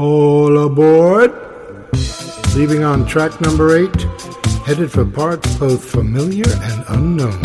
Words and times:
All 0.00 0.56
aboard! 0.56 1.30
Leaving 2.56 2.84
on 2.84 3.04
track 3.04 3.38
number 3.42 3.76
eight, 3.76 4.00
headed 4.64 4.90
for 4.90 5.04
parts 5.04 5.54
both 5.58 5.84
familiar 5.84 6.48
and 6.48 6.84
unknown. 6.88 7.42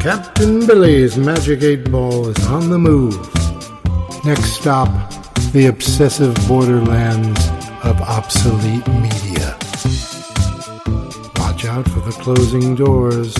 Captain 0.00 0.66
Billy's 0.66 1.18
Magic 1.18 1.62
8 1.62 1.90
Ball 1.92 2.28
is 2.28 2.46
on 2.46 2.70
the 2.70 2.78
move. 2.78 3.14
Next 4.24 4.54
stop, 4.54 4.88
the 5.52 5.66
obsessive 5.66 6.34
borderlands 6.48 7.46
of 7.84 8.00
obsolete 8.00 8.88
media. 8.88 9.58
Watch 11.36 11.66
out 11.66 11.86
for 11.90 12.00
the 12.00 12.16
closing 12.22 12.74
doors. 12.74 13.36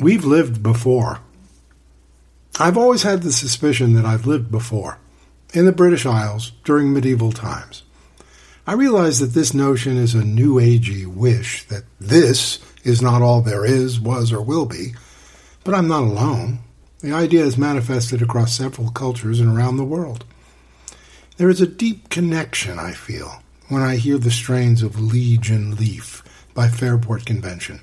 We've 0.00 0.24
lived 0.24 0.64
before. 0.64 1.20
I've 2.60 2.78
always 2.78 3.02
had 3.02 3.22
the 3.22 3.32
suspicion 3.32 3.94
that 3.94 4.04
I've 4.04 4.26
lived 4.26 4.48
before, 4.48 4.98
in 5.52 5.66
the 5.66 5.72
British 5.72 6.06
Isles 6.06 6.52
during 6.62 6.92
medieval 6.92 7.32
times. 7.32 7.82
I 8.64 8.74
realize 8.74 9.18
that 9.18 9.34
this 9.34 9.52
notion 9.52 9.96
is 9.96 10.14
a 10.14 10.24
new 10.24 10.60
agey 10.60 11.04
wish 11.04 11.64
that 11.64 11.82
this 11.98 12.60
is 12.84 13.02
not 13.02 13.22
all 13.22 13.40
there 13.40 13.64
is, 13.64 13.98
was, 13.98 14.32
or 14.32 14.40
will 14.40 14.66
be, 14.66 14.94
but 15.64 15.74
I'm 15.74 15.88
not 15.88 16.04
alone. 16.04 16.60
The 17.00 17.12
idea 17.12 17.44
is 17.44 17.58
manifested 17.58 18.22
across 18.22 18.54
several 18.54 18.90
cultures 18.92 19.40
and 19.40 19.56
around 19.56 19.76
the 19.76 19.84
world. 19.84 20.24
There 21.38 21.50
is 21.50 21.60
a 21.60 21.66
deep 21.66 22.08
connection, 22.08 22.78
I 22.78 22.92
feel, 22.92 23.42
when 23.68 23.82
I 23.82 23.96
hear 23.96 24.16
the 24.16 24.30
strains 24.30 24.84
of 24.84 25.00
Liege 25.00 25.50
and 25.50 25.76
Lief 25.78 26.22
by 26.54 26.68
Fairport 26.68 27.26
Convention. 27.26 27.80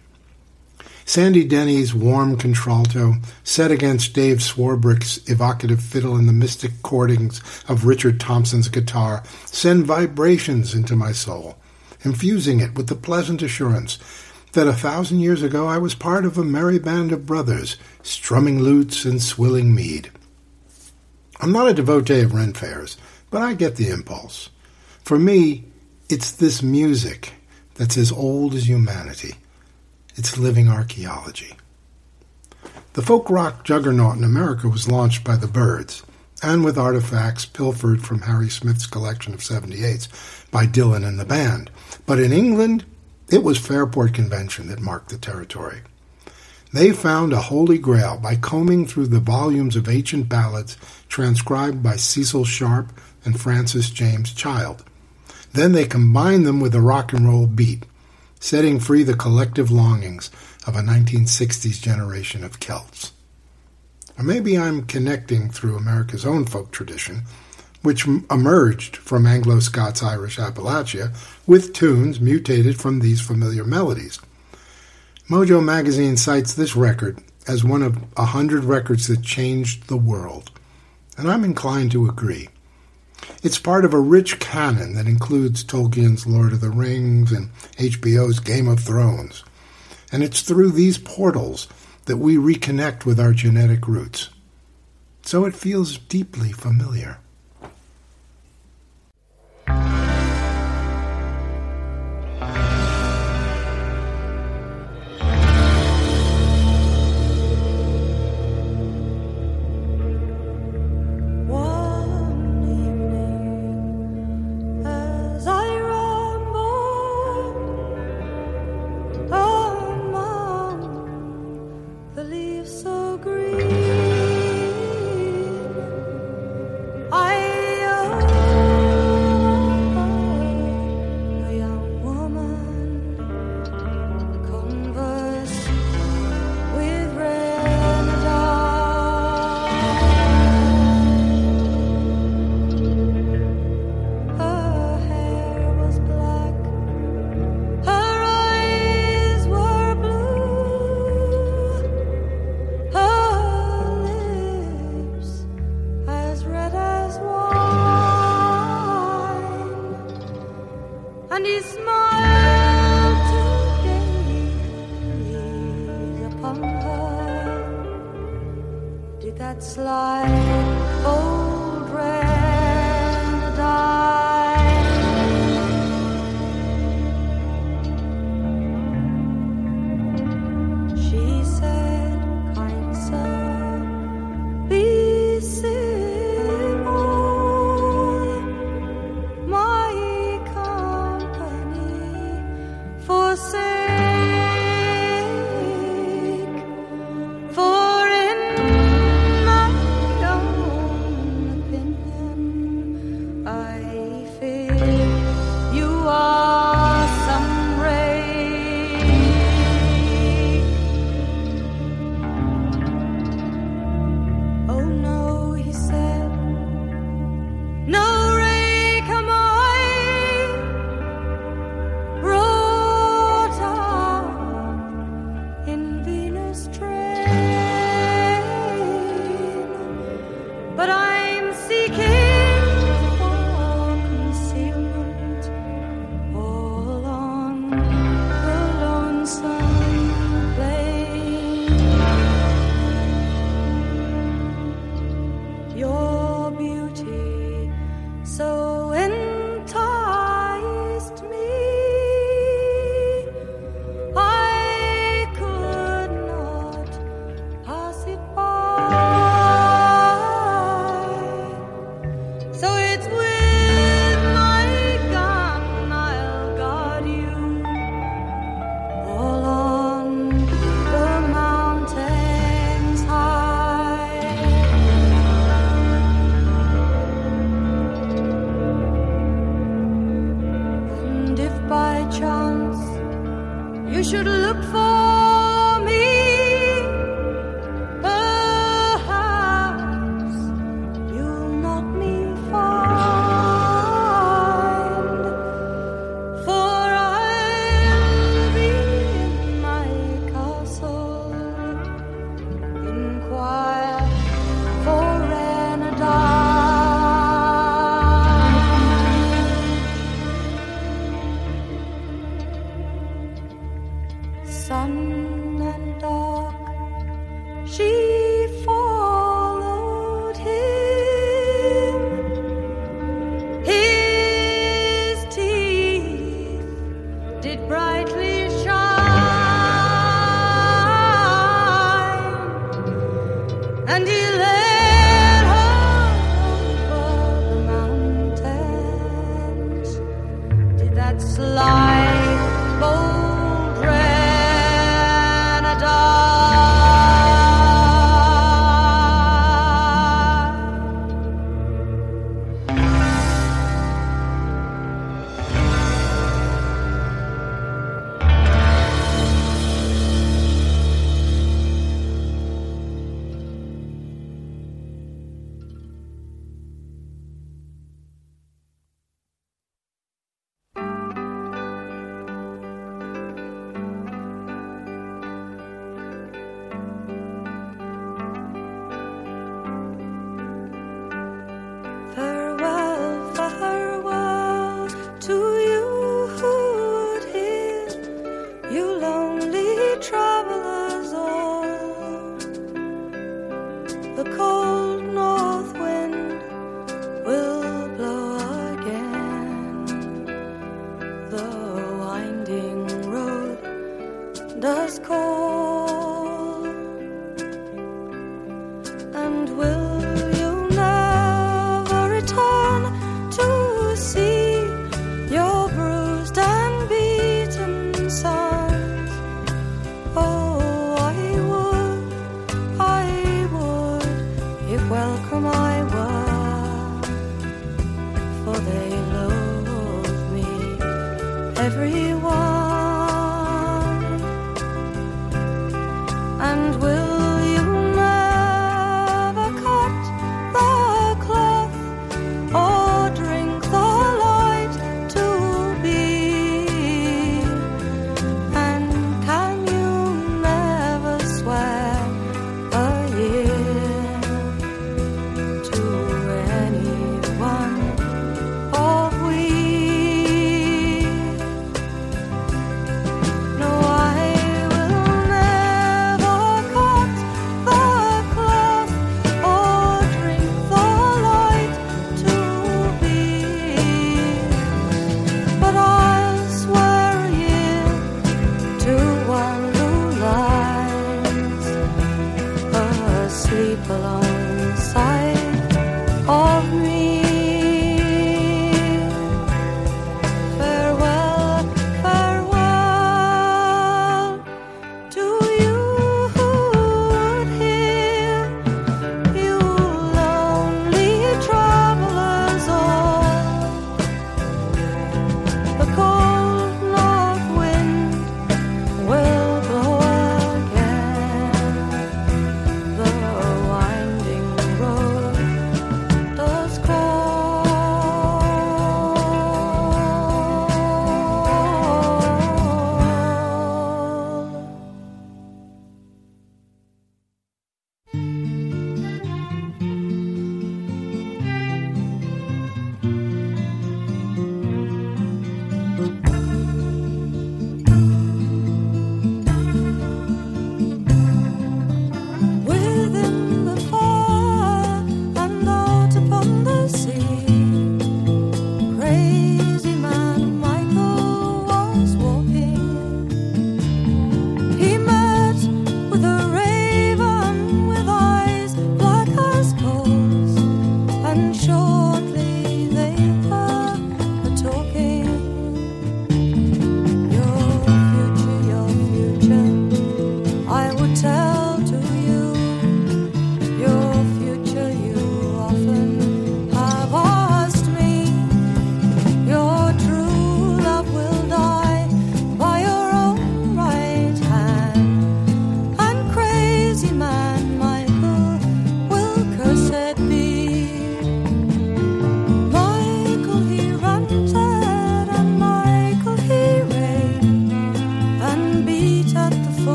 Sandy 1.06 1.44
Denny's 1.44 1.94
warm 1.94 2.38
contralto, 2.38 3.16
set 3.44 3.72
against 3.72 4.14
Dave 4.14 4.38
Swarbrick's 4.38 5.18
evocative 5.30 5.82
fiddle 5.82 6.16
and 6.16 6.28
the 6.28 6.34
mystic 6.34 6.72
chordings 6.84 7.42
of 7.70 7.86
Richard 7.86 8.20
Thompson's 8.20 8.70
guitar, 8.70 9.24
send 9.46 9.86
vibrations 9.86 10.74
into 10.74 10.96
my 10.96 11.12
soul, 11.12 11.58
infusing 12.02 12.60
it 12.60 12.76
with 12.76 12.88
the 12.88 12.96
pleasant 12.96 13.42
assurance 13.42 13.98
that 14.54 14.68
a 14.68 14.74
thousand 14.74 15.20
years 15.20 15.42
ago 15.42 15.68
I 15.68 15.78
was 15.78 15.96
part 15.96 16.26
of 16.26 16.38
a 16.38 16.44
merry 16.44 16.80
band 16.80 17.12
of 17.12 17.26
brothers, 17.26 17.78
strumming 18.04 18.60
lutes 18.60 19.06
and 19.06 19.22
swilling 19.22 19.74
mead. 19.74 20.12
I'm 21.40 21.52
not 21.52 21.70
a 21.70 21.74
devotee 21.74 22.22
of 22.22 22.34
Ren 22.34 22.54
fairs, 22.54 22.98
but 23.32 23.42
I 23.42 23.54
get 23.54 23.76
the 23.76 23.90
impulse. 23.90 24.50
For 25.04 25.18
me, 25.18 25.66
it's 26.10 26.32
this 26.32 26.62
music 26.62 27.34
that's 27.76 27.98
as 27.98 28.12
old 28.12 28.54
as 28.54 28.68
humanity 28.68 29.36
its 30.22 30.38
living 30.38 30.70
archaeology. 30.70 31.56
The 32.94 33.02
folk 33.02 33.28
rock 33.32 33.64
juggernaut 33.64 34.18
in 34.18 34.24
America 34.24 34.70
was 34.70 34.88
launched 34.88 35.24
by 35.24 35.36
the 35.36 35.48
Byrds, 35.48 36.04
and 36.44 36.64
with 36.64 36.78
artifacts 36.78 37.44
pilfered 37.44 38.04
from 38.04 38.22
Harry 38.22 38.48
Smith's 38.48 38.86
collection 38.86 39.34
of 39.34 39.40
78s 39.40 40.08
by 40.52 40.68
Dylan 40.68 41.04
and 41.08 41.20
the 41.20 41.26
band. 41.26 41.72
But 42.06 42.20
in 42.20 42.32
England, 42.32 42.86
it 43.32 43.42
was 43.42 43.58
Fairport 43.58 44.14
Convention 44.14 44.68
that 44.68 44.80
marked 44.80 45.10
the 45.10 45.18
territory. 45.18 45.82
They 46.72 46.92
found 46.92 47.34
a 47.34 47.42
holy 47.42 47.80
grail 47.80 48.20
by 48.22 48.36
combing 48.36 48.86
through 48.86 49.08
the 49.08 49.20
volumes 49.20 49.76
of 49.76 49.90
ancient 49.90 50.30
ballads 50.30 50.78
transcribed 51.10 51.82
by 51.82 51.96
Cecil 51.96 52.46
Sharp 52.46 52.94
and 53.26 53.42
Francis 53.42 53.90
James 53.90 54.36
Child. 54.36 54.86
Then 55.54 55.72
they 55.72 55.86
combined 55.86 56.46
them 56.46 56.60
with 56.60 56.74
the 56.74 56.80
rock 56.80 57.12
and 57.12 57.28
roll 57.28 57.48
beat, 57.48 57.88
setting 58.42 58.80
free 58.80 59.04
the 59.04 59.14
collective 59.14 59.72
longings 59.72 60.30
of 60.68 60.76
a 60.76 60.82
1960s 60.82 61.80
generation 61.80 62.44
of 62.44 62.60
Celts. 62.60 63.14
Or 64.18 64.24
maybe 64.24 64.58
I'm 64.58 64.86
connecting 64.86 65.50
through 65.50 65.78
America's 65.78 66.26
own 66.26 66.46
folk 66.46 66.72
tradition, 66.72 67.24
which 67.84 68.08
emerged 68.30 68.98
from 68.98 69.26
Anglo 69.26 69.60
Scots 69.60 70.04
Irish 70.04 70.38
Appalachia 70.38 71.16
with 71.48 71.72
tunes 71.74 72.20
mutated 72.20 72.80
from 72.80 73.00
these 73.00 73.22
familiar 73.22 73.64
melodies. 73.64 74.20
Mojo 75.30 75.64
magazine 75.64 76.18
cites 76.18 76.54
this 76.54 76.76
record 76.76 77.24
as 77.48 77.64
one 77.64 77.82
of 77.82 78.04
a 78.18 78.26
hundred 78.26 78.64
records 78.64 79.08
that 79.08 79.22
changed 79.22 79.88
the 79.88 79.98
world, 79.98 80.52
and 81.18 81.30
I'm 81.30 81.44
inclined 81.44 81.92
to 81.92 82.10
agree. 82.10 82.50
It's 83.44 83.60
part 83.60 83.86
of 83.86 83.94
a 83.94 84.00
rich 84.00 84.40
canon 84.40 84.94
that 84.94 85.08
includes 85.08 85.64
Tolkien's 85.64 86.28
Lord 86.28 86.54
of 86.54 86.62
the 86.62 86.70
Rings 86.70 87.32
and 87.32 87.52
HBO's 87.78 88.40
Game 88.40 88.68
of 88.68 88.80
Thrones. 88.80 89.44
And 90.12 90.24
it's 90.24 90.42
through 90.42 90.72
these 90.72 90.98
portals 90.98 91.68
that 92.06 92.18
we 92.18 92.36
reconnect 92.36 93.06
with 93.06 93.20
our 93.20 93.34
genetic 93.34 93.88
roots. 93.88 94.30
So 95.24 95.46
it 95.46 95.56
feels 95.56 95.98
deeply 95.98 96.52
familiar. 96.52 97.20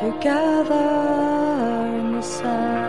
Together 0.00 0.90
in 1.98 2.06
the 2.12 2.22
sun. 2.22 2.80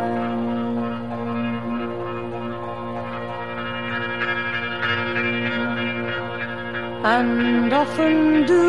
And 7.04 7.74
often 7.74 8.46
do 8.46 8.66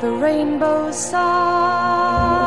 the 0.02 0.12
rainbow 0.12 0.92
side. 0.92 2.47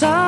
To 0.00 0.25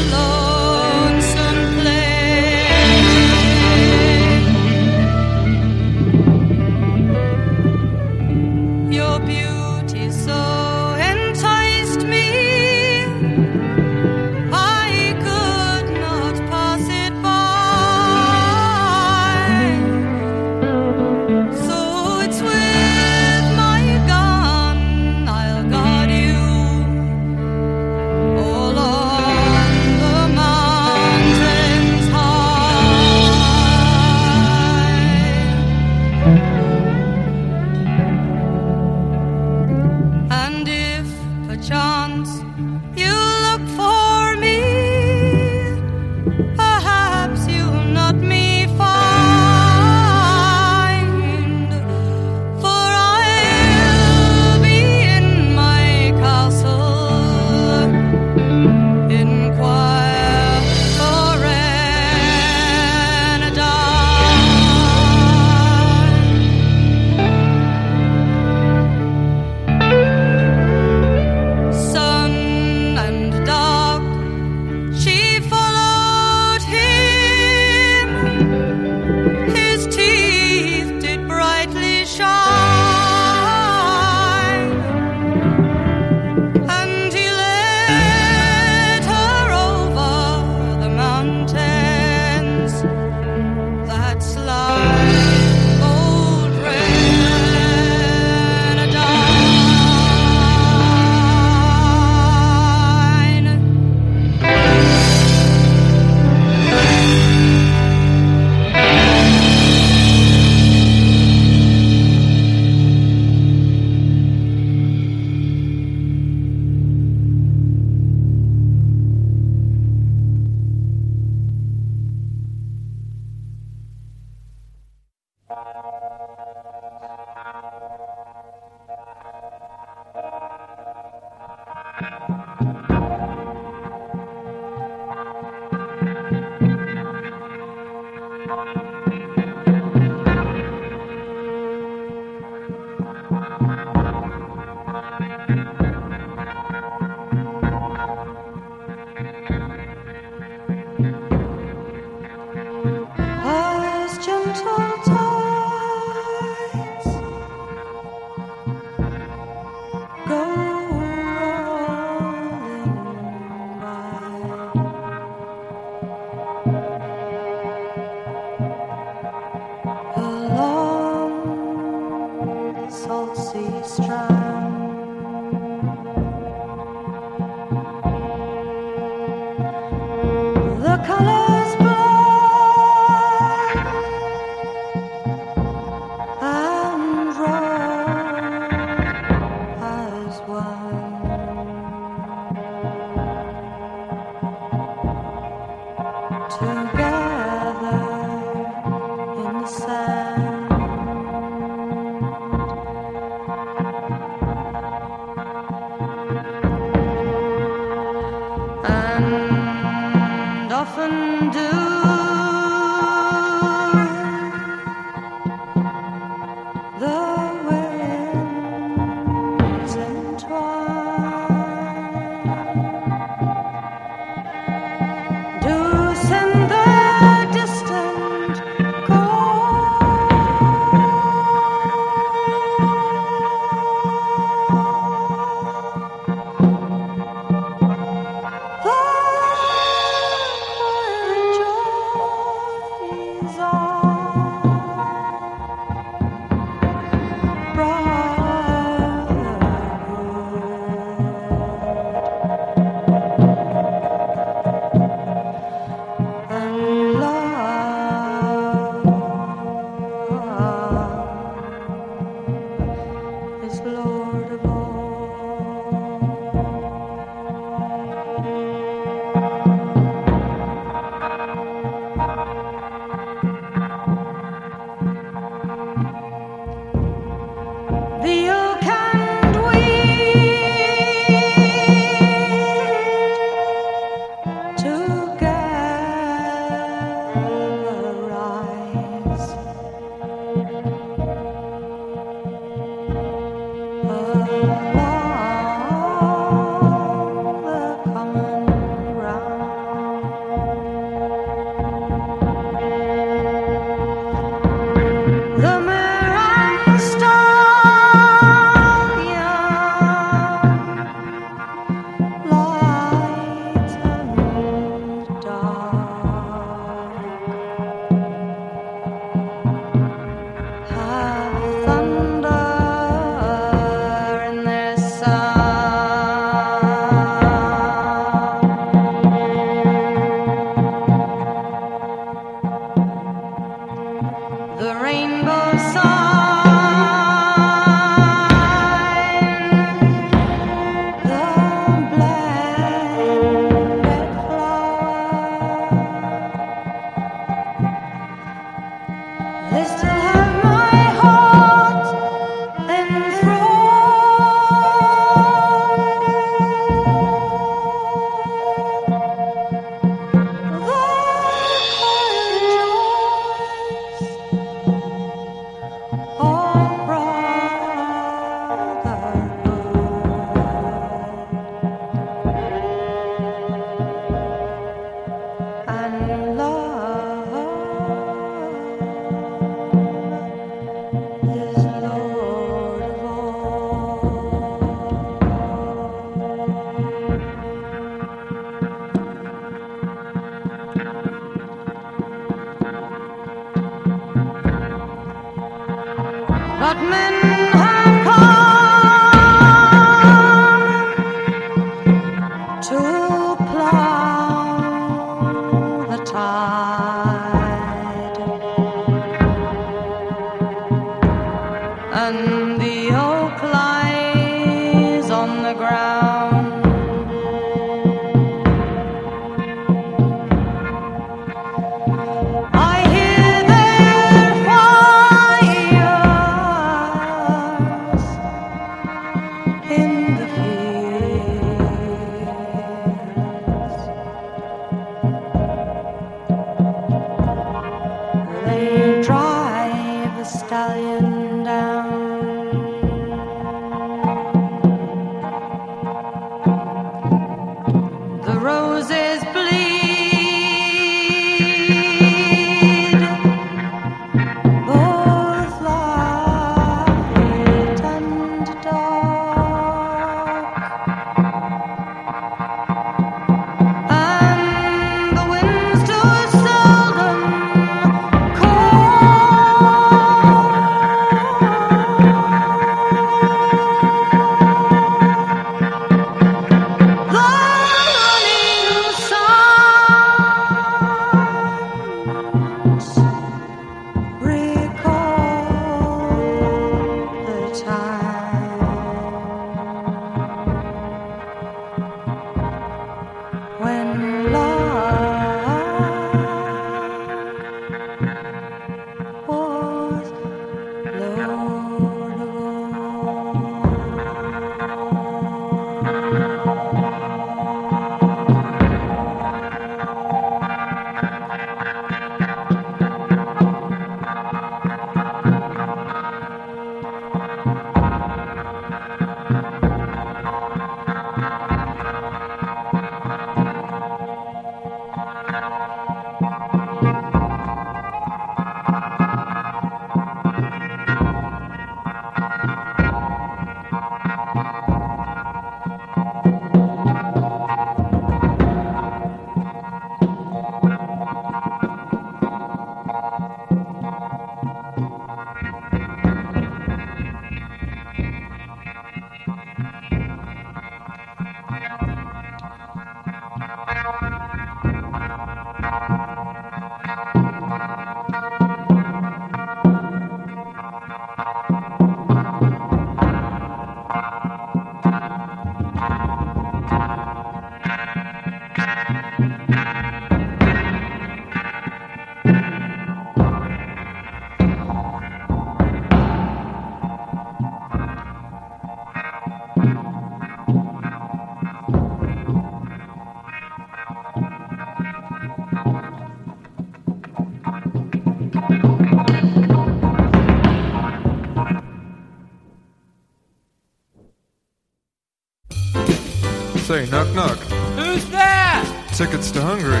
to 599.53 599.61
Hungary. 599.61 600.00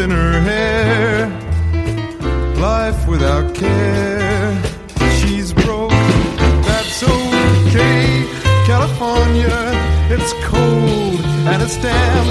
in 0.00 0.10
her 0.10 0.40
hair. 0.40 1.28
Life 2.56 3.06
without 3.06 3.54
care. 3.54 4.62
She's 5.18 5.52
broke, 5.52 5.90
that's 6.68 7.02
okay. 7.02 8.24
California, 8.66 9.58
it's 10.08 10.32
cold 10.44 11.20
and 11.50 11.62
it's 11.62 11.76
damp. 11.76 12.28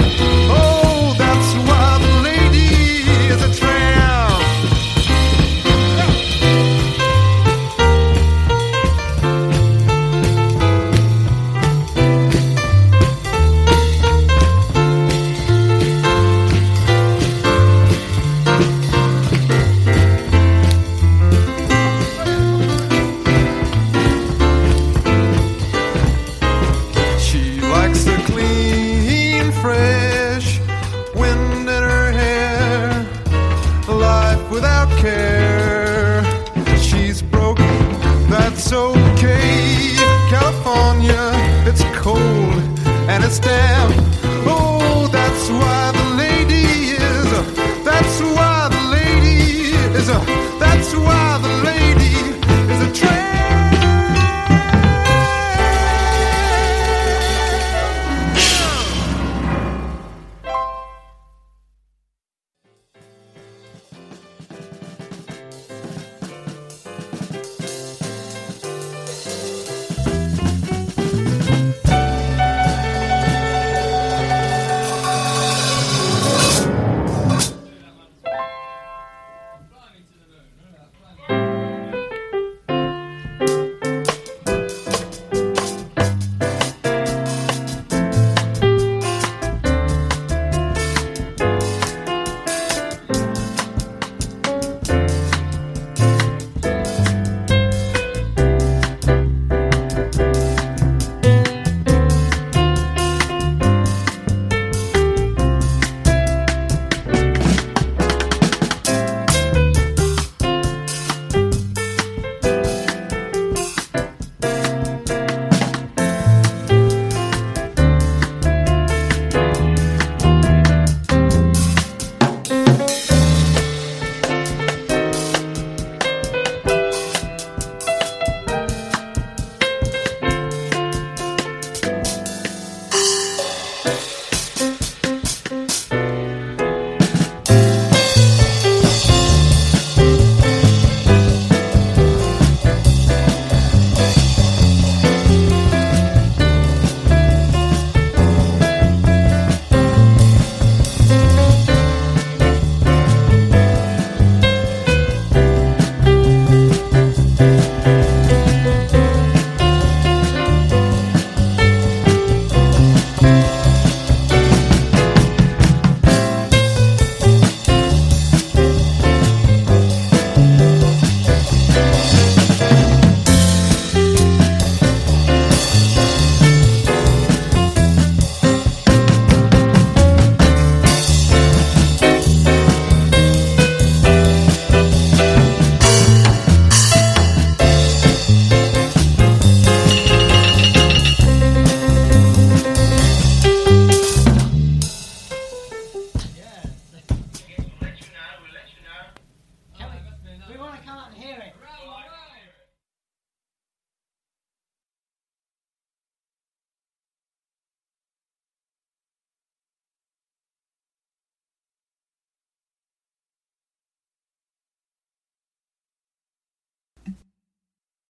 Oh, 0.50 0.69